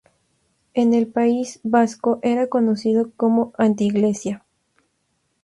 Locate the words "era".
2.23-2.47